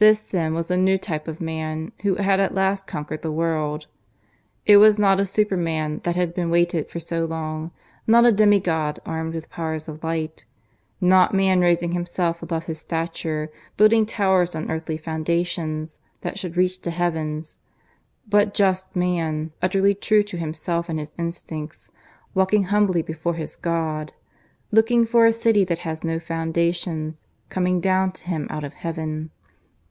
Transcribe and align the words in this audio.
This 0.00 0.22
then 0.22 0.54
was 0.54 0.68
the 0.68 0.78
new 0.78 0.96
type 0.96 1.28
of 1.28 1.42
man 1.42 1.92
who 2.00 2.14
had 2.14 2.40
at 2.40 2.54
last 2.54 2.86
conquered 2.86 3.20
the 3.20 3.30
world. 3.30 3.86
It 4.64 4.78
was 4.78 4.98
not 4.98 5.20
a 5.20 5.26
superman 5.26 6.00
that 6.04 6.16
had 6.16 6.32
been 6.32 6.48
waited 6.48 6.88
for 6.88 6.98
so 6.98 7.26
long, 7.26 7.70
not 8.06 8.24
a 8.24 8.32
demigod 8.32 8.98
armed 9.04 9.34
with 9.34 9.50
powers 9.50 9.88
of 9.88 10.02
light; 10.02 10.46
not 11.02 11.34
man 11.34 11.60
raising 11.60 11.92
himself 11.92 12.42
above 12.42 12.64
his 12.64 12.78
stature, 12.78 13.50
building 13.76 14.06
towers 14.06 14.54
on 14.54 14.70
earthly 14.70 14.96
foundations 14.96 15.98
that 16.22 16.38
should 16.38 16.56
reach 16.56 16.78
to 16.80 16.90
heaven; 16.90 17.42
but 18.26 18.54
just 18.54 18.96
man, 18.96 19.52
utterly 19.60 19.92
true 19.94 20.22
to 20.22 20.38
himself 20.38 20.88
and 20.88 20.98
his 20.98 21.12
instincts, 21.18 21.90
walking 22.34 22.64
humbly 22.64 23.02
before 23.02 23.34
his 23.34 23.54
God; 23.54 24.14
looking 24.72 25.04
for 25.04 25.26
a 25.26 25.30
city 25.32 25.62
that 25.64 25.80
has 25.80 26.02
no 26.02 26.18
foundations, 26.18 27.26
coming 27.50 27.82
down 27.82 28.12
to 28.12 28.24
him 28.28 28.46
out 28.48 28.64
of 28.64 28.72
heaven. 28.72 29.28